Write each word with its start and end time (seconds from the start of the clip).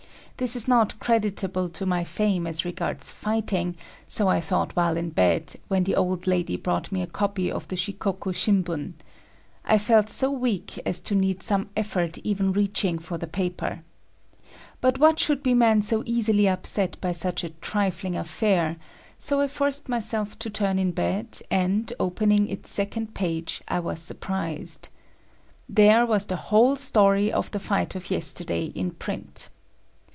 This 0.37 0.55
is 0.55 0.67
not 0.67 0.99
creditable 0.99 1.69
to 1.69 1.85
my 1.85 2.03
fame 2.03 2.47
as 2.47 2.65
regards 2.65 3.11
fighting, 3.11 3.75
so 4.07 4.27
I 4.27 4.41
thought 4.41 4.75
while 4.75 4.97
in 4.97 5.11
bed, 5.11 5.53
when 5.67 5.83
the 5.83 5.95
old 5.95 6.25
lady 6.25 6.57
brought 6.57 6.91
me 6.91 7.03
a 7.03 7.05
copy 7.05 7.51
of 7.51 7.67
the 7.67 7.75
Shikoku 7.75 8.33
Shimbun. 8.33 8.93
I 9.63 9.77
felt 9.77 10.09
so 10.09 10.31
weak 10.31 10.79
as 10.83 10.99
to 11.01 11.13
need 11.13 11.43
some 11.43 11.69
effort 11.77 12.17
even 12.23 12.53
reaching 12.53 12.97
for 12.97 13.19
the 13.19 13.27
paper. 13.27 13.83
But 14.79 14.97
what 14.97 15.19
should 15.19 15.43
be 15.43 15.53
man 15.53 15.83
so 15.83 16.01
easily 16.07 16.47
upset 16.49 16.99
by 16.99 17.11
such 17.11 17.43
a 17.43 17.49
trifling 17.51 18.15
affair,—so 18.17 19.41
I 19.41 19.47
forced 19.47 19.89
myself 19.89 20.39
to 20.39 20.49
turn 20.49 20.79
in 20.79 20.91
bed, 20.91 21.37
and, 21.51 21.93
opening 21.99 22.49
its 22.49 22.71
second 22.71 23.13
page, 23.13 23.61
I 23.67 23.79
was 23.79 23.99
surprised. 24.01 24.89
There 25.69 26.03
was 26.03 26.25
the 26.25 26.35
whole 26.49 26.77
story 26.77 27.31
of 27.31 27.51
the 27.51 27.59
fight 27.59 27.93
of 27.93 28.09
yesterday 28.09 28.71
in 28.73 28.89
print. 28.89 29.49